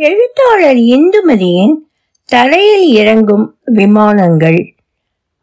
எழுத்தாளர் 0.00 0.76
இந்துமதியின் 0.76 1.74
தரையில் 2.24 2.92
இறங்கும் 2.92 3.58
விமானங்கள். 3.64 4.74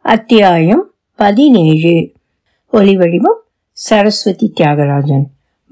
அத்தியாயம் 0.00 0.90
பதினேழு. 1.14 2.12
ஒலிவடிவம் 2.72 3.38
சரஸ்வதி 3.70 4.52
தியாகராஜன் 4.56 5.22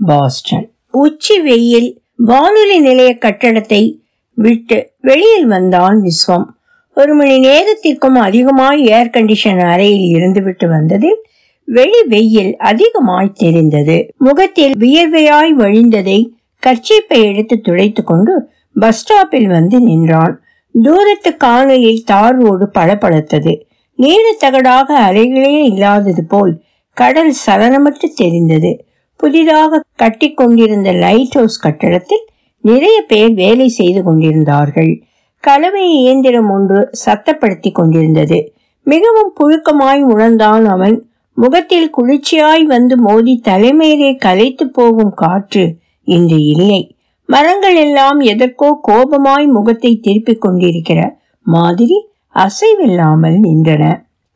பாஸ்டன். 0.07 0.73
உச்சி 0.91 1.41
வெயில் 1.41 2.03
வானொலி 2.17 2.79
நிலைய 2.79 3.17
கட்டடத்தை 3.21 3.99
விட்டு 4.35 4.91
வெளியில் 5.01 5.47
வந்தான் 5.47 6.03
விஸ்வம். 6.03 6.45
ஒரு 6.95 7.15
மணி 7.15 7.39
நேரத்திற்கும் 7.39 8.15
அதிகமாய் 8.15 8.85
ஏர் 8.85 9.11
கண்டிஷன் 9.11 9.67
அறையில் 9.67 10.21
இருந்துவிட்டு 10.21 10.69
வந்ததில் 10.69 11.23
வெளி 11.65 12.03
வெயில் 12.07 12.57
அதிகமாய் 12.57 13.33
தெரிந்தது. 13.35 14.15
முகத்தில் 14.19 14.73
வியர்வையாய் 14.73 15.53
வழிந்ததை 15.59 16.29
கர்ச்சீப்பை 16.67 17.23
எடுத்து 17.23 17.61
துடைத்து 17.61 18.05
கொண்டு 18.05 18.55
பஸ் 18.81 19.01
ஸ்டாப்பில் 19.03 19.47
வந்து 19.47 19.81
நின்றான் 19.81 20.41
தூரத்து 20.83 21.37
காணலில் 21.37 22.05
தார் 22.05 22.37
ரோடு 22.37 22.71
பளபளத்தது 22.75 23.63
நீல 23.95 24.37
தகடாக 24.41 24.89
அலைகளே 24.89 25.63
இல்லாதது 25.63 26.25
போல் 26.25 26.63
கடல் 26.93 27.35
சலனமற்று 27.47 28.09
தெரிந்தது. 28.15 28.85
புதிதாக 29.17 29.85
கட்டி 29.97 30.33
கொண்டிருந்த 30.33 30.93
லைட் 30.93 31.33
ஹவுஸ் 31.33 31.61
கட்டடத்தில் 31.61 32.25
நிறைய 32.61 33.03
பேர் 33.03 33.35
வேலை 33.35 33.69
செய்து 33.69 34.03
கொண்டிருந்தார்கள். 34.03 35.03
கலவை 35.41 35.91
இயந்திரம் 35.91 36.51
ஒன்று 36.51 36.91
சத்தப்படுத்தி 37.07 37.73
கொண்டிருந்தது. 37.73 38.53
மிகவும் 38.83 39.33
புழுக்கமாய் 39.41 40.03
உணர்ந்தான் 40.03 40.67
அவன். 40.67 41.09
முகத்தில் 41.33 41.91
குளிர்ச்சியாய் 41.97 42.63
வந்து 42.63 42.97
மோதி 42.97 43.41
தலைமையிலே 43.45 44.17
கலைத்து 44.17 44.69
போகும் 44.69 45.15
காற்று 45.15 45.77
இன்று 46.05 46.45
இல்லை. 46.45 46.96
மரங்கள் 47.29 47.77
எல்லாம் 47.77 48.21
எதற்கோ 48.21 48.69
கோபமாய் 48.89 49.47
முகத்தை 49.47 49.93
திருப்பிக் 49.97 50.41
கொண்டிருக்கிற 50.41 51.01
மாதிரி 51.47 51.97
அசைவில்லாமல் 52.35 53.39
நின்றன. 53.47 53.85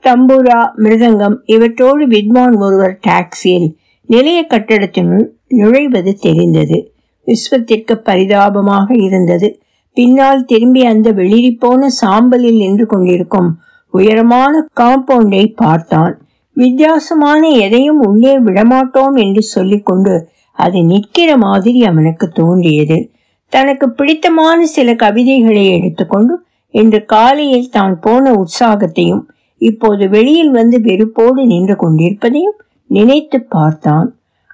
தம்பூரா 0.04 0.60
மிருதங்கம் 0.76 1.36
இவற்றோடு 1.46 2.04
வித்வான் 2.06 2.54
ஒருவர் 2.56 2.94
டாக்ஸியில் 3.06 3.68
நிலைய 4.08 4.46
கட்டடத்தினுள் 4.48 5.26
நுழைவது 5.54 6.12
தெரிந்தது. 6.20 6.78
விஸ்வத்திற்கு 7.26 7.94
பரிதாபமாக 8.02 8.88
இருந்தது. 8.96 9.48
பின்னால் 9.96 10.44
திரும்பி 10.44 10.82
அந்த 10.84 11.08
வெளிரி 11.12 11.52
போன 11.58 11.88
சாம்பலில் 12.00 12.58
நின்று 12.58 12.86
கொண்டிருக்கும் 12.86 13.50
உயரமான 13.94 14.66
காம்பவுண்டை 14.80 15.44
பார்த்தான். 15.54 16.14
வித்தியாசமான 16.56 17.42
எதையும் 17.48 18.00
உள்ளே 18.00 18.38
விடமாட்டோம் 18.38 19.16
என்று 19.16 19.42
சொல்லிக்கொண்டு 19.42 20.14
அது 20.60 20.82
நிற்கிற 20.82 21.36
மாதிரி 21.36 21.84
அவனுக்கு 21.84 22.28
தோன்றியது. 22.28 23.12
தனக்கு 23.48 23.90
பிடித்தமான 23.90 24.66
சில 24.66 24.94
கவிதைகளை 24.94 25.64
எடுத்துக்கொண்டு 25.76 26.34
இன்று 26.70 27.04
காலையில் 27.04 27.70
தான் 27.70 28.00
போன 28.00 28.32
உற்சாகத்தையும் 28.32 29.22
இப்போது 29.58 30.08
வெளியில் 30.08 30.50
வந்து 30.50 30.80
வெறுப்போடு 30.80 31.40
நின்று 31.46 31.76
கொண்டிருப்பதையும் 31.76 32.58
நினைத்து 32.86 33.38
பார்த்தான். 33.40 34.08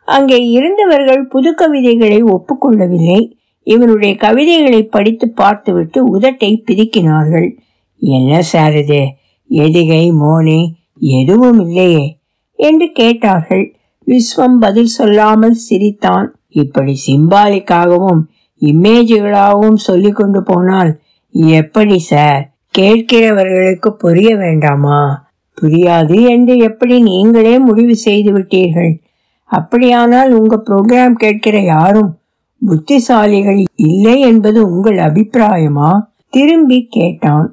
அங்கே 0.05 0.39
இருந்தவர்கள் 0.49 1.23
புது 1.27 1.55
கவிதைகளை 1.55 2.23
ஒப்புக்கொள்ளவில்லை. 2.23 3.21
இவனுடைய 3.63 4.13
கவிதைகளை 4.17 4.83
படித்து 4.83 5.27
பார்த்துவிட்டு 5.31 6.19
உதட்டை 6.19 6.51
பிதுக்கினார்கள். 6.67 7.49
என்ன 7.99 8.43
சார் 8.43 8.77
இது? 8.77 9.01
எதிகை 9.51 10.05
மோனே? 10.13 10.61
எதுவும் 10.99 11.61
இல்லையே 11.61 12.05
என்று 12.59 12.87
கேட்டார்கள். 12.93 13.76
விஸ்வம் 14.07 14.57
பதில் 14.61 14.87
சொல்லாமல் 14.87 15.57
சிரித்தான். 15.67 16.27
இப்படி 16.49 17.01
சிம்பாலிக்காகவும் 17.07 18.21
இமேஜுகளாகவும் 18.63 19.81
சொல்லி 19.87 20.11
கொண்டு 20.11 20.43
போனால் 20.43 21.01
எப்படி 21.33 21.99
சார்? 21.99 22.55
கேட்கிறவர்களுக்கு 22.79 23.89
புரிய 23.89 24.37
வேண்டாமா? 24.37 25.01
புரியாது 25.59 26.29
என்று 26.29 26.57
எப்படி 26.57 27.01
நீங்களே 27.01 27.59
முடிவு 27.59 27.95
செய்து 27.97 28.31
விட்டீர்கள் 28.33 28.93
அப்படியானால் 29.51 30.31
உங்க 30.33 30.63
ப்ரோக்ராம் 30.67 31.13
கேட்கிற 31.13 31.57
யாரும் 31.65 32.11
புத்திசாலிகள் 32.63 33.65
இல்லை 33.75 34.21
என்பது 34.21 34.71
உங்கள் 34.71 34.99
அபிப்பிராயமா? 34.99 35.91
திரும்பி 36.29 36.87
கேட்டான். 36.91 37.49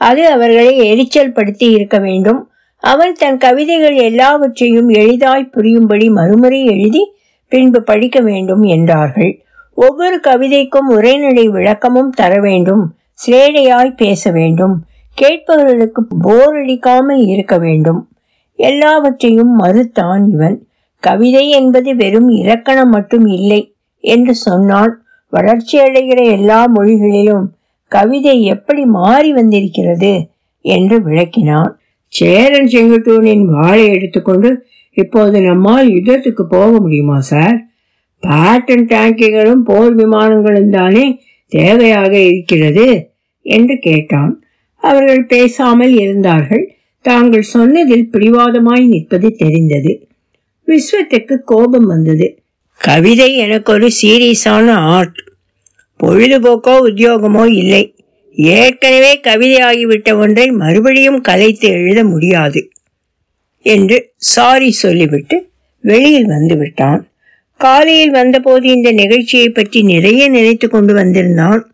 அது 0.00 0.30
அவர்களை 0.30 0.76
எரிச்சல் 0.76 1.32
படுத்தி 1.32 1.66
இருக்க 1.70 1.98
வேண்டும். 1.98 2.40
அவன் 2.80 3.12
தன் 3.12 3.36
கவிதைகள் 3.36 3.94
எல்லாவற்றையும் 3.94 4.88
எளிதாய் 4.88 5.44
புரியும்படி 5.44 6.10
மறுமுறை 6.10 6.64
எழுதி 6.64 7.12
பின்பு 7.48 7.82
படிக்க 7.82 8.20
வேண்டும் 8.20 8.62
என்றார்கள். 8.62 9.42
ஒவ்வொரு 9.74 10.20
கவிதைக்கும் 10.22 10.88
உரைநடை 10.88 11.48
விளக்கமும் 11.48 12.10
தர 12.10 12.40
வேண்டும் 12.40 12.96
சிலேடையாய் 13.26 13.96
பேச 13.96 14.30
வேண்டும் 14.30 14.86
கேட்பவர்களுக்கு 15.18 16.02
போர் 16.18 16.56
அடிக்காமல் 16.56 17.26
இருக்க 17.26 17.58
வேண்டும். 17.58 18.08
எல்லாவற்றையும் 18.56 19.58
மறுத்தான் 19.60 20.32
இவன். 20.32 20.66
கவிதை 21.00 21.50
என்பது 21.50 21.96
வெறும் 21.96 22.28
இலக்கணம் 22.28 22.88
மட்டும் 22.88 23.26
இல்லை 23.26 23.74
என்று 24.00 24.34
சொன்னான் 24.34 25.02
வளர்ச்சி 25.28 25.78
அடைகிற 25.78 26.24
எல்லா 26.24 26.66
மொழிகளிலும் 26.66 27.54
கவிதை 27.88 28.42
எப்படி 28.44 28.84
மாறி 28.84 29.32
வந்திருக்கிறது 29.32 30.30
என்று 30.60 31.02
விளக்கினான். 31.02 31.77
சேரன் 32.08 32.66
செங்குட்டூனின் 32.66 33.44
வாழை 33.44 33.86
எடுத்துக்கொண்டு 33.86 34.66
இப்போது 34.92 35.40
நம்மால் 35.40 35.88
யுத்தத்துக்கு 35.88 36.42
போக 36.42 36.78
முடியுமா 36.78 37.20
சார்? 37.20 37.66
பேட்டன் 38.26 38.84
டேங்கிகளும் 38.84 39.62
போர் 39.64 39.96
விமானங்களும் 39.96 40.70
தானே 40.70 41.20
தேவையாக 41.56 42.12
இருக்கிறது? 42.12 43.10
என்று 43.42 43.78
கேட்டான். 43.78 44.42
அவர்கள் 44.76 45.26
பேசாமல் 45.26 45.92
இருந்தார்கள். 45.92 46.74
தாங்கள் 47.00 47.42
சொன்னதில் 47.42 48.08
பிடிவாதமாய் 48.12 48.86
நிற்பது 48.86 49.36
தெரிந்தது. 49.36 50.08
விஸ்வத்துக்கு 50.66 51.38
கோபம் 51.44 51.86
வந்தது. 51.86 52.42
கவிதை 52.74 53.36
எனக்கு 53.36 53.72
ஒரு 53.72 53.88
சீரியஸான 54.02 54.70
ஆர்ட். 54.70 55.18
பொழுதுபோக்கோ 56.00 56.74
உத்தியோகமோ 56.84 57.52
இல்லை. 57.52 57.94
ஏற்கனவே 58.38 59.20
கவிதையாகிவிட்ட 59.22 60.16
ஒன்றை 60.16 60.50
மறுபடியும் 60.50 61.20
கலைத்து 61.20 61.68
எழுத 61.68 62.04
முடியாது 62.04 62.70
என்று 63.62 64.12
சாரி 64.16 64.70
சொல்லிவிட்டு 64.70 65.50
வெளியில் 65.80 66.26
வந்து 66.26 66.56
விட்டான் 66.56 67.08
காலையில் 67.56 68.10
வந்தபோது 68.10 68.68
இந்த 68.68 68.92
நிகழ்ச்சியை 68.92 69.48
பற்றி 69.48 69.82
நிறைய 69.82 70.28
நினைத்து 70.28 70.68
கொண்டு 70.68 70.94
வந்திருந்தான். 70.94 71.72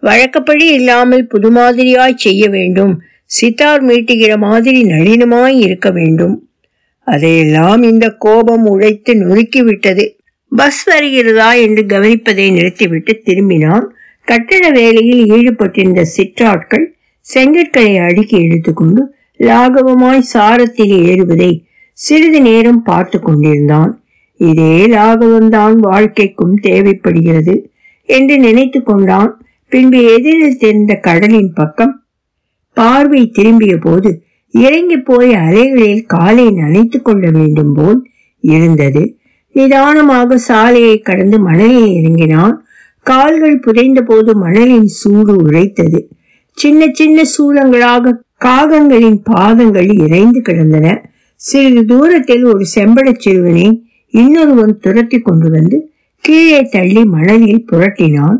வழக்கப்படி 0.00 0.66
இல்லாமல் 0.66 1.26
புது 1.26 1.50
மாதிரியாய் 1.50 2.16
செய்ய 2.16 2.48
வேண்டும். 2.48 3.00
சித்தார் 3.24 3.86
மீட்டுகிற 3.86 4.38
மாதிரி 4.38 4.82
நளினமாய் 4.82 5.58
இருக்க 5.58 5.90
வேண்டும். 5.90 6.50
அதையெல்லாம் 7.06 7.82
இந்த 7.82 8.08
கோபம் 8.08 8.66
உழைத்து 8.66 9.14
நொறுக்கிவிட்டது. 9.14 10.08
பஸ் 10.48 10.84
வருகிறதா 10.84 11.54
என்று 11.54 11.82
கவனிப்பதை 11.82 12.52
நிறுத்திவிட்டு 12.52 13.22
திரும்பினான். 13.24 13.86
கட்டட 14.24 14.70
வேலையில் 14.70 15.22
ஈடுபட்டிருந்த 15.36 16.02
சிற்றாட்கள் 16.16 16.86
செங்கற்களை 17.26 17.94
அடுக்கி 18.06 18.36
எடுத்துக்கொண்டு 18.38 19.02
லாகவமாய் 19.40 20.28
சாரத்தில் 20.32 20.94
ஏறுவதை 21.10 21.52
சிறிது 21.92 22.40
நேரம் 22.40 22.82
பார்த்து 22.82 23.18
கொண்டிருந்தான். 23.20 23.92
இதே 24.40 24.74
லாகவம்தான் 24.86 25.76
வாழ்க்கைக்கும் 25.78 26.54
தேவைப்படுகிறது 26.54 27.54
என்று 28.08 28.38
நினைத்து 28.38 28.82
கொண்டான். 28.82 29.32
பின்பு 29.72 29.98
எதிரில் 30.14 30.58
தெரிந்த 30.58 30.94
கடலின் 30.94 31.52
பக்கம் 31.52 31.94
பார்வை 32.76 33.22
திரும்பிய 33.30 33.76
போது 33.76 34.10
இறங்கி 34.54 34.96
போய் 34.98 35.32
அலைகளில் 35.34 36.06
காலை 36.06 36.46
நனைத்து 36.46 36.98
கொள்ள 37.02 37.30
வேண்டும் 37.30 37.74
போல் 37.74 38.00
இருந்தது. 38.40 39.02
நிதானமாக 39.54 40.38
சாலையை 40.38 40.96
கடந்து 41.00 41.38
மணலில் 41.40 41.92
இறங்கினான். 41.98 42.54
கால்கள் 43.02 43.58
புதைந்த 43.58 44.02
போது 44.02 44.46
மணலின் 44.46 44.84
சூடு 44.84 45.36
உழைத்தது. 45.36 46.08
சின்ன 46.52 46.86
சின்ன 46.92 47.22
சூலங்களாக 47.22 48.12
காகங்களின் 48.44 49.20
பாதங்கள் 49.24 49.88
இறைந்து 49.88 50.40
கிடந்தன. 50.40 51.10
சிறிது 51.34 51.84
தூரத்தில் 51.84 52.44
ஒரு 52.44 52.66
செம்படச் 52.74 53.18
சிறுவனை 53.18 53.84
இன்னொருவன் 54.10 54.78
துரத்தி 54.78 55.18
கொண்டு 55.18 55.50
வந்து 55.50 55.90
கீழே 56.20 56.62
தள்ளி 56.62 57.04
மணலில் 57.04 57.64
புரட்டினான். 57.72 58.36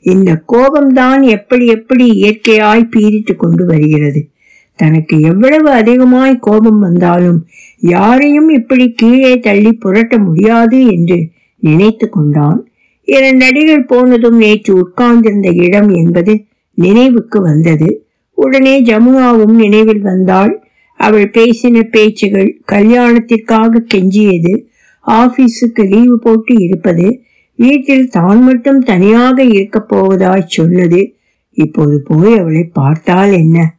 இந்த 0.00 0.42
கோபம்தான் 0.52 1.22
எப்படி 1.22 1.66
எப்படி 1.66 2.10
இயற்கையாய் 2.10 2.88
பீரிட்டு 2.96 3.36
கொண்டு 3.36 3.66
வருகிறது. 3.66 4.28
தனக்கு 4.76 5.20
எவ்வளவு 5.20 5.70
அதிகமாய் 5.70 6.38
கோபம் 6.38 6.78
வந்தாலும் 6.78 7.46
யாரையும் 7.80 8.48
இப்படி 8.48 8.92
கீழே 8.92 9.38
தள்ளி 9.38 9.72
புரட்ட 9.72 10.18
முடியாது 10.18 10.86
என்று 10.86 11.28
நினைத்து 11.58 12.08
கொண்டான். 12.08 12.68
இரண்டு 13.04 13.44
அடிகள் 13.44 13.84
போனதும் 13.84 14.36
நேற்று 14.36 14.74
உட்கார்ந்திருந்த 14.74 15.50
இடம் 15.50 15.90
என்பது 15.94 16.44
நினைவுக்கு 16.74 17.40
வந்தது. 17.40 18.06
உடனே 18.34 18.82
ஜமுனாவும் 18.82 19.54
நினைவில் 19.54 20.00
வந்தாள். 20.00 20.70
அவள் 20.94 21.30
பேசின 21.30 21.82
பேச்சுகள் 21.82 22.60
கல்யாணத்திற்காக 22.72 23.84
கெஞ்சியது. 23.94 24.66
ஆபீஸுக்கு 25.06 25.88
லீவு 25.88 26.18
போட்டு 26.18 26.54
இருப்பது 26.58 27.22
வீட்டில் 27.56 28.08
தான் 28.08 28.42
மட்டும் 28.42 28.80
தனியாக 28.80 29.44
இருக்கப் 29.44 29.88
போவதாய் 29.88 30.46
சொன்னது. 30.46 31.16
இப்போது 31.50 32.02
போய் 32.02 32.38
அவளை 32.38 32.64
பார்த்தால் 32.64 33.32
என்ன? 33.32 33.76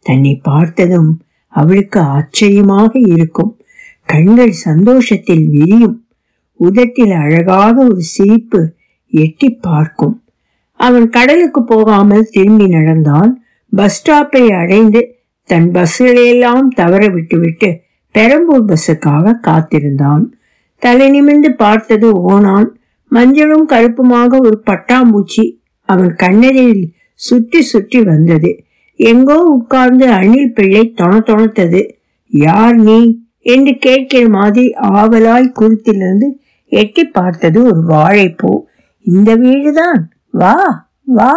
தன்னை 0.00 0.40
பார்த்ததும் 0.42 1.20
அவளுக்கு 1.48 2.00
ஆச்சரியமாக 2.00 2.98
இருக்கும். 2.98 3.60
கண்கள் 4.04 4.50
சந்தோஷத்தில் 4.50 5.48
விரியும். 5.48 6.03
உதட்டில் 6.60 7.10
அழகாக 7.10 7.82
ஒரு 7.84 8.00
சிரிப்பு 8.00 8.60
எட்டி 9.12 9.50
பார்க்கும். 9.50 10.24
அவன் 10.80 11.08
கடலுக்கு 11.08 11.64
போகாமல் 11.64 12.28
திரும்பி 12.30 12.66
நடந்தான். 12.66 13.42
பஸ் 13.72 13.96
ஸ்டாப்பை 13.98 14.50
அடைந்து 14.52 15.00
தன் 15.50 15.70
பஸ்ஸுகளையெல்லாம் 15.70 16.68
தவற 16.74 17.08
விட்டுவிட்டு 17.08 17.80
பெரம்பூர் 18.12 18.64
பஸ்ஸுக்காக 18.64 19.40
காத்திருந்தான். 19.40 20.24
தலை 20.78 21.10
நிமிர்ந்து 21.10 21.52
பார்த்தது 21.54 22.08
ஓனான் 22.10 22.76
மஞ்சளும் 23.12 23.66
கருப்புமாக 23.68 24.38
ஒரு 24.38 24.62
பட்டாம்பூச்சி 24.66 25.44
அவன் 25.88 26.12
கண்ணெதிரில் 26.18 26.86
சுற்றி 27.14 27.62
சுற்றி 27.62 28.00
வந்தது. 28.02 28.64
எங்கோ 28.96 29.34
உட்கார்ந்து 29.34 30.06
அணில் 30.10 30.52
பிள்ளை 30.52 30.92
தொண 30.96 31.12
தொணத்தது. 31.20 31.88
யார் 32.26 32.74
நீ? 32.74 33.22
என்று 33.46 33.72
கேட்கிற 33.78 34.28
மாதிரி 34.28 34.72
ஆவலாய் 34.92 35.54
குருத்திலிருந்து 35.60 36.28
எட்டி 36.74 37.04
பார்த்தது 37.18 37.58
ஒரு 37.64 37.80
வாழைப்பூ. 37.88 38.52
இந்த 39.06 39.30
வீடுதான். 39.36 40.00
வா 40.34 40.56
வா 41.18 41.34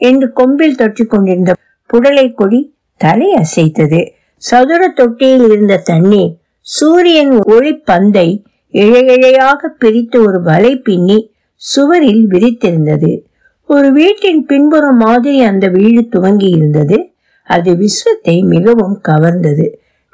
என்று 0.00 0.28
கொம்பில் 0.32 0.78
தொற்றி 0.78 1.04
கொண்டிருந்த 1.06 1.52
புடலை 1.90 2.26
கொடி 2.32 2.60
தலை 3.00 3.28
அசைத்தது. 3.34 4.00
சதுர 4.42 4.82
தொட்டியில் 4.96 5.44
இருந்த 5.46 5.76
தண்ணீர் 5.84 6.34
சூரியன் 6.66 7.32
ஒளி 7.46 7.72
பந்தை 7.88 8.28
இழையிழையாக 8.74 9.60
பிரித்து 9.78 10.18
ஒரு 10.24 10.38
வலை 10.42 10.72
பின்னி 10.78 11.18
சுவரில் 11.62 12.24
விரித்திருந்தது. 12.30 13.12
ஒரு 13.68 13.88
வீட்டின் 13.92 14.42
பின்புறம் 14.46 15.00
மாதிரி 15.04 15.38
அந்த 15.42 15.66
வீடு 15.68 16.02
துவங்கி 16.08 16.48
இருந்தது 16.50 16.98
அது 17.48 17.70
விஸ்வத்தை 17.82 18.36
மிகவும் 18.52 18.96
கவர்ந்தது. 19.08 19.66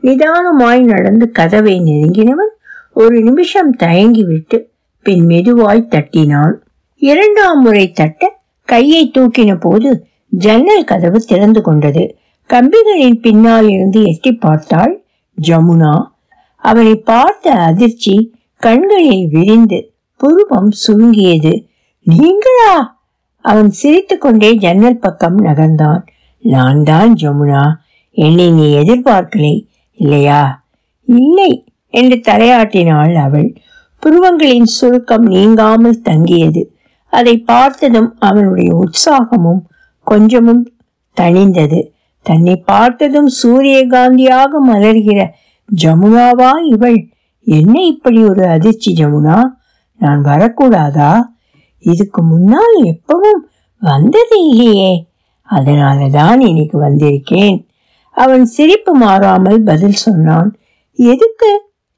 நிதானமாய் 0.02 0.82
நடந்து 0.92 1.26
கதவை 1.30 1.74
நெருங்கினவன் 1.80 2.52
ஒரு 2.94 3.20
நிமிஷம் 3.20 3.76
தயங்கிவிட்டு 3.76 4.62
பின் 5.02 5.26
மெதுவாய் 5.26 5.88
தட்டினான் 5.88 6.54
இரண்டாம் 6.96 7.60
முறை 7.60 7.92
தட்ட 7.92 8.40
கையை 8.64 9.10
தூக்கின 9.14 9.56
போது 9.60 10.06
ஜன்னல் 10.28 10.84
கதவு 10.84 11.20
திறந்து 11.20 11.60
கொண்டது. 11.60 12.16
கம்பிகளின் 12.48 13.20
பின்னால் 13.20 13.68
இருந்து 13.68 14.02
எட்டி 14.04 14.32
பார்த்தாள் 14.32 15.04
ஜமுனா. 15.42 16.06
அவனை 16.56 16.94
பார்த்த 16.94 17.50
அதிர்ச்சி 17.50 18.34
கண்களில் 18.56 19.28
விரிந்து 19.28 19.92
புருவம் 20.16 20.70
சுருங்கியது. 20.70 21.66
நீங்களா? 22.02 22.98
அவன் 23.40 23.70
சிரித்துக்கொண்டே 23.70 24.54
ஜன்னல் 24.54 24.98
பக்கம் 24.98 25.44
நகர்ந்தான். 25.44 26.06
நான் 26.38 26.82
தான் 26.82 27.14
ஜமுனா. 27.14 27.72
என்னை 28.10 28.50
நீ 28.50 28.74
எதிர்பார்க்கலை 28.76 29.66
இல்லையா? 29.94 30.64
இல்லை 31.04 31.63
என்று 31.94 32.16
தலையாட்டினாள் 32.28 33.14
அவள். 33.14 33.48
புருவங்களின் 34.02 34.70
சுருக்கம் 34.78 35.26
நீங்காமல் 35.26 36.04
தங்கியது. 36.04 36.62
அதை 37.12 37.34
பார்த்ததும் 37.38 38.10
அவனுடைய 38.18 38.70
உற்சாகமும் 38.74 39.62
கொஞ்சமும் 40.06 40.62
தணிந்தது. 41.16 41.80
தன்னை 42.26 42.54
பார்த்ததும் 42.56 43.30
சூரியகாந்தியாக 43.42 44.60
மலர்கிற 44.68 45.20
ஜமுனாவா 45.68 46.50
இவள்? 46.70 46.98
என்ன 47.46 47.74
இப்படி 47.84 48.20
ஒரு 48.24 48.44
அதிர்ச்சி 48.46 48.90
ஜமுனா? 49.00 49.38
நான் 50.00 50.22
வரக்கூடாதா? 50.24 51.12
இதுக்கு 51.84 52.20
முன்னால் 52.22 52.76
எப்பவும் 52.84 53.42
வந்தது 53.82 54.36
இல்லையே. 54.48 54.92
அதனால 55.48 56.08
தான் 56.08 56.40
இன்னைக்கு 56.40 56.76
வந்திருக்கேன். 56.82 57.58
அவன் 58.16 58.44
சிரிப்பு 58.44 58.92
மாறாமல் 58.94 59.60
பதில் 59.62 60.02
சொன்னான். 60.06 60.50
எதுக்கு? 60.98 61.50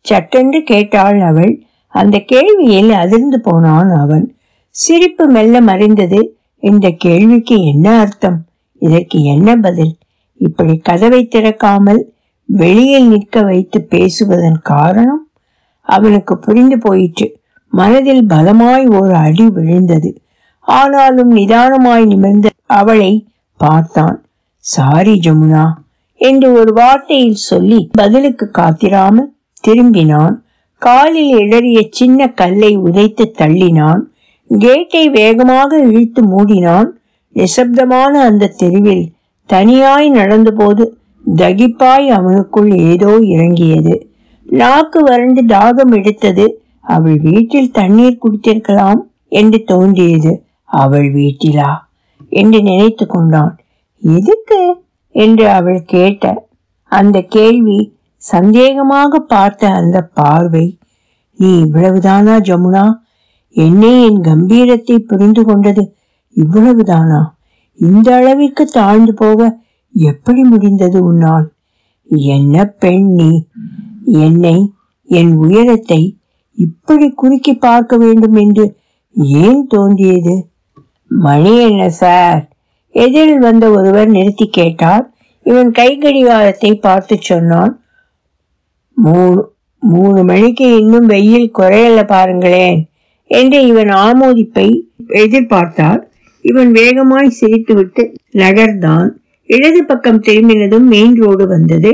சட்டென்று 0.06 0.62
கேட்டாள் 0.62 1.20
அவள். 1.20 1.52
அந்த 1.94 2.16
கேள்வியில் 2.32 2.92
அதிர்ந்து 2.94 3.38
போனான் 3.40 3.90
அவன். 3.90 4.26
சிரிப்பு 4.74 5.24
மெல்ல 5.26 5.60
மறைந்தது. 5.60 6.20
இந்த 6.62 6.86
கேள்விக்கு 6.90 7.56
என்ன 7.64 7.86
அர்த்தம்? 7.98 8.38
இதற்கு 8.82 9.18
என்ன 9.24 9.56
பதில்? 9.56 9.94
இப்படி 10.40 10.74
கதவை 10.76 11.20
திறக்காமல் 11.26 12.02
வெளியில் 12.48 13.08
நிற்க 13.08 13.42
வைத்து 13.42 13.78
பேசுவதன் 13.82 14.60
காரணம்? 14.62 15.22
அவனுக்கு 15.86 16.34
புரிந்து 16.38 16.78
போயிற்று. 16.78 17.28
மனதில் 17.72 18.24
பலமாய் 18.26 18.86
ஒரு 19.00 19.14
அடி 19.14 19.46
விழுந்தது. 19.50 20.10
ஆனாலும் 20.60 21.30
நிதானமாய் 21.36 22.06
நிமிர்ந்த 22.06 22.48
அவளை 22.66 23.12
பார்த்தான். 23.56 24.16
சாரி 24.64 25.14
ஜமுனா 25.24 25.64
என்று 26.20 26.48
ஒரு 26.52 26.72
வார்த்தையில் 26.76 27.42
சொல்லி 27.50 27.80
பதிலுக்கு 27.92 28.46
காத்திராமல் 28.58 29.30
திரும்பினான். 29.66 30.34
காலில் 30.78 31.34
இடறிய 31.38 31.86
சின்ன 31.90 32.28
கல்லை 32.28 32.78
உதைத்து 32.78 33.34
தள்ளினான். 33.38 34.00
கேட்டை 34.58 35.10
வேகமாக 35.10 35.78
இழுத்து 35.78 36.22
மூடினான். 36.22 36.88
நிசப்தமான 37.32 38.20
அந்த 38.20 38.46
தெருவில் 38.46 39.12
தனியாய் 39.46 40.10
நடந்தபோது 40.10 40.96
தகிப்பாய் 41.36 42.10
அவனுக்குள் 42.10 42.76
ஏதோ 42.76 43.18
இறங்கியது. 43.20 44.10
நாக்கு 44.42 45.00
வறண்டு 45.00 45.42
தாகம் 45.44 45.94
எடுத்தது 45.94 46.62
அவள் 46.80 47.18
வீட்டில் 47.20 47.70
தண்ணீர் 47.70 48.18
குடித்திருக்கலாம் 48.18 49.00
என்று 49.28 49.64
தோன்றியது. 49.64 50.42
அவள் 50.64 51.12
வீட்டிலா? 51.12 51.70
என்று 52.28 52.62
நினைத்து 52.62 53.06
கொண்டான். 53.06 53.58
எதுக்கு? 54.02 54.76
என்று 55.10 55.48
அவள் 55.48 55.82
கேட்ட 55.86 56.46
அந்த 56.82 57.20
கேள்வி 57.20 57.95
சந்தேகமாக 58.32 59.18
பார்த்த 59.18 59.68
அந்த 59.70 60.00
பார்வை 60.02 60.66
நீ 61.38 61.50
இவ்வளவுதானா 61.62 62.34
ஜமுனா? 62.48 62.84
என்னே 63.56 64.04
என் 64.04 64.20
கம்பீரத்தை 64.20 64.98
புரிந்து 64.98 65.44
கொண்டது 65.44 65.82
இவ்வளவுதானா? 66.36 67.20
இந்த 67.78 68.08
அளவிற்கு 68.14 68.64
தாழ்ந்து 68.66 69.14
போக 69.14 69.60
எப்படி 69.92 70.42
முடிந்தது 70.42 70.98
உன்னால்? 71.04 71.46
என்ன 72.08 72.64
பெண் 72.64 73.06
நீ? 73.12 73.30
என்னை 74.04 74.56
என் 75.08 75.32
உயரத்தை 75.36 76.00
இப்படி 76.58 77.10
குறுக்கி 77.10 77.54
பார்க்க 77.54 77.96
வேண்டும் 77.96 78.34
என்று 78.34 78.64
ஏன் 79.44 79.66
தோன்றியது? 79.66 80.48
மணி 81.08 81.52
என்ன 81.60 81.88
சார். 81.88 82.40
எதிரில் 82.94 83.38
வந்த 83.38 83.70
ஒருவர் 83.70 84.08
நிறுத்தி 84.08 84.46
கேட்டார். 84.46 85.04
இவன் 85.46 85.70
கை 85.70 85.98
கடிகாரத்தை 85.98 86.70
பார்த்து 86.76 87.16
சொன்னான். 87.20 87.72
மூணு 88.96 89.52
மூணு 89.78 90.24
மணிக்கு 90.24 90.76
இன்னும் 90.76 91.06
வெயில் 91.06 91.50
குறையல 91.58 92.06
பாருங்களேன் 92.06 92.88
என்று 93.30 93.66
இவன் 93.66 93.88
ஆமோதிப்பை 93.88 94.80
எதிர்பார்த்தார் 95.08 96.00
இவன் 96.44 96.72
வேகமாய் 96.72 97.36
சிரித்துவிட்டு 97.40 98.02
நகர்ந்தான். 98.32 99.08
இடது 99.46 99.84
பக்கம் 99.84 100.22
திரும்பினதும் 100.22 100.86
மெயின் 100.86 101.14
ரோடு 101.14 101.46
வந்தது. 101.46 101.92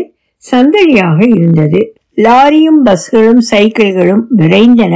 சந்தடியாக 0.50 1.36
இருந்தது. 1.36 1.94
லாரியும் 2.16 2.80
பஸ்களும் 2.84 3.42
சைக்கிள்களும் 3.50 4.24
விரைந்தன. 4.36 4.94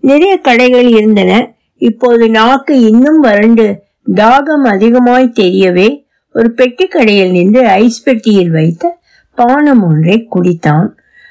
நிறைய 0.00 0.38
கடைகள் 0.38 0.88
இருந்தன. 0.88 1.32
இப்போது 1.76 2.30
நாக்கு 2.30 2.80
இன்னும் 2.80 3.20
வறண்டு 3.20 3.66
தாகம் 4.14 4.64
அதிகமாய் 4.64 5.32
தெரியவே 5.40 5.88
ஒரு 6.32 6.50
பெட்டி 6.50 6.86
கடையில் 6.86 7.30
நின்று 7.30 7.66
ஐஸ் 7.66 8.02
பெட்டியில் 8.02 8.50
வைத்த 8.50 8.98
பானம் 9.34 9.82
ஒன்றை 9.82 10.28
குடித்தான். 10.34 10.88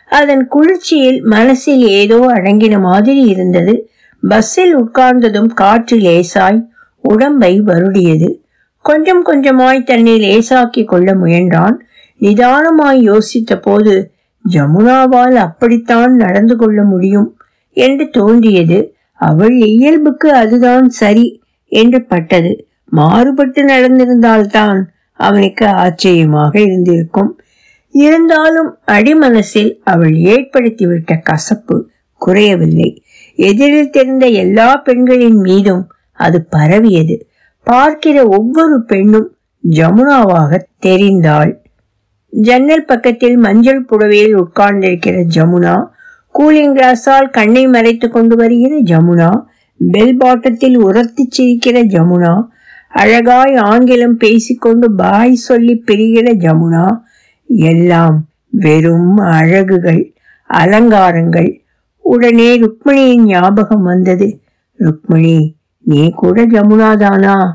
அதன் 0.09 0.47
குளிர்ச்சியில் 0.47 1.21
மனசில் 1.23 1.87
ஏதோ 1.87 2.17
அடங்கின 2.17 2.79
மாதிரி 2.79 3.21
இருந்தது. 3.21 3.89
பஸ்ஸில் 4.23 4.75
உட்கார்ந்ததும் 4.77 5.49
காற்று 5.53 5.97
லேசாய் 5.97 6.59
உடம்பை 7.01 7.61
வருடியது. 7.61 8.29
கொஞ்சம் 8.81 9.25
கொஞ்சமாய் 9.25 9.83
தன்னை 9.83 10.17
லேசாக்கி 10.17 10.83
கொள்ள 10.83 11.13
முயன்றான். 11.13 11.75
நிதானமாய் 12.21 13.01
யோசித்த 13.09 13.55
போது 13.61 14.11
ஜமுனாவால் 14.53 15.35
அப்படித்தான் 15.35 16.13
நடந்து 16.15 16.55
கொள்ள 16.55 16.83
முடியும் 16.83 17.39
என்று 17.73 18.09
தோன்றியது. 18.09 18.95
அவள் 19.13 19.57
இயல்புக்கு 19.57 20.33
அதுதான் 20.33 20.89
சரி 20.89 21.41
என்று 21.71 22.03
பட்டது. 22.03 22.67
மாறுபட்டு 22.85 23.61
நடந்திருந்தால்தான் 23.63 24.79
அவனுக்கு 25.19 25.65
ஆச்சரியமாக 25.67 26.59
இருந்திருக்கும் 26.59 27.31
இருந்தாலும் 27.93 28.77
அடிமனசில் 28.85 29.71
அவள் 29.83 30.11
ஏற்படுத்திவிட்ட 30.11 31.21
கசப்பு 31.21 31.89
குறையவில்லை. 32.21 33.03
எதிரில் 33.35 33.89
தெரிந்த 33.89 34.25
எல்லா 34.25 34.75
பெண்களின் 34.75 35.39
மீதும் 35.39 35.83
அது 36.19 36.45
பரவியது. 36.49 37.27
பார்க்கிற 37.63 38.23
ஒவ்வொரு 38.27 38.83
பெண்ணும் 38.83 39.29
ஜமுனாவாக 39.63 40.59
தெரிந்தாள். 40.85 41.51
ஜன்னல் 42.29 42.85
பக்கத்தில் 42.85 43.37
மஞ்சள் 43.37 43.85
புடவையில் 43.85 44.35
உட்கார்ந்திருக்கிற 44.35 45.17
ஜமுனா 45.35 45.75
கூலிங் 46.35 46.73
கிளாஸால் 46.73 47.29
கண்ணை 47.29 47.67
மறைத்து 47.67 48.09
கொண்டு 48.09 48.35
வருகிற 48.35 48.79
ஜமுனா 48.81 49.29
பெல் 49.79 50.17
பாட்டத்தில் 50.17 50.77
உரத்தி 50.77 51.23
சிரிக்கிற 51.37 51.77
ஜமுனா 51.85 52.33
அழகாய் 52.89 53.55
ஆங்கிலம் 53.55 54.17
பேசிக்கொண்டு 54.17 54.91
பாய் 54.95 55.35
சொல்லி 55.35 55.83
பிரிகிற 55.85 56.33
ஜமுனா 56.35 56.85
எல்லாம் 57.47 58.27
வெறும் 58.49 59.17
அழகுகள் 59.17 60.13
அலங்காரங்கள். 60.47 61.61
உடனே 61.99 62.59
ருக்மணியின் 62.59 63.23
ஞாபகம் 63.23 63.83
வந்தது. 63.83 64.39
ருக்மணி 64.79 65.53
நீ 65.79 66.09
கூட 66.09 66.47
ஜமுனாதானா? 66.47 67.51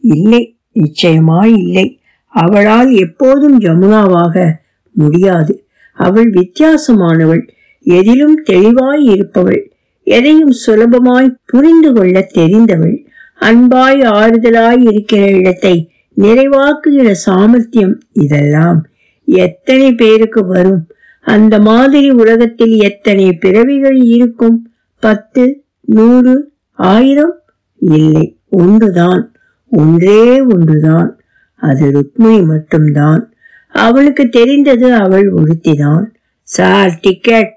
இல்லை 0.00 0.56
நிச்சயமாய் 0.72 1.52
இல்லை. 1.52 2.00
அவளால் 2.26 2.92
எப்போதும் 2.92 3.60
ஜமுனாவாக 3.60 4.52
முடியாது. 4.90 5.66
அவள் 5.94 6.30
வித்தியாசமானவள் 6.30 7.48
எதிலும் 7.80 8.42
தெளிவாய் 8.42 9.04
இருப்பவள் 9.04 9.72
எதையும் 10.02 10.52
சுலபமாய் 10.66 11.36
புரிந்து 11.46 11.92
கொள்ள 11.92 12.28
தெரிந்தவள். 12.34 13.06
அன்பாய் 13.40 14.00
ஆறுதலாய் 14.00 14.90
இருக்கிற 14.92 15.30
இடத்தை 15.30 15.92
நிறைவாக்குகிற 16.16 17.10
சாமர்த்தியம் 17.10 18.00
இதெல்லாம். 18.12 18.86
எத்தனை 19.24 19.94
பேருக்கு 19.94 20.46
வரும்? 20.46 20.86
அந்த 21.20 21.60
மாதிரி 21.60 22.10
உலகத்தில் 22.10 22.82
எத்தனை 22.82 23.32
பிறவிகள் 23.32 23.96
இருக்கும்? 23.96 24.72
பத்து 25.00 25.64
நூறு 25.80 26.52
ஆயிரம்? 26.72 27.40
இல்லை 27.78 28.36
ஒன்றுதான். 28.50 29.32
ஒன்றே 29.68 30.40
ஒன்றுதான். 30.40 31.20
அது 31.54 31.90
ருக்மிணி 31.90 32.40
மட்டும்தான். 32.40 33.32
அவளுக்கு 33.68 34.28
தெரிந்தது 34.28 34.94
அவள் 34.94 35.32
ஒருத்திதான். 35.32 36.04
Sir 36.42 36.98
ticket. 37.00 37.52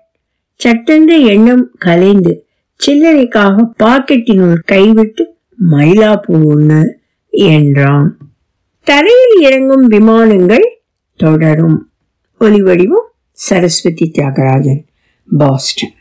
சட்டென்ற 0.66 1.26
எண்ணம் 1.26 1.72
கலைந்து 1.78 2.46
சில்லறைக்காக 2.86 3.72
பாக்கெட்டினுள் 3.84 4.56
கைவிட்டு 4.66 5.36
மயிலாப்பூர் 5.72 6.46
ஒன்று 6.46 7.00
என்றான். 7.30 8.18
தரையில் 8.84 9.42
இறங்கும் 9.42 9.88
விமானங்கள் 9.88 10.77
தொடரும் 11.18 11.78
ஒலி 12.42 12.62
வடிவம் 12.62 13.08
சரஸ்வதி 13.32 14.12
தியாகராஜன் 14.18 14.82
பாஸ்டன். 15.30 15.94